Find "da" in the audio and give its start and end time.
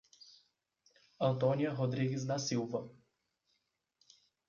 2.25-2.39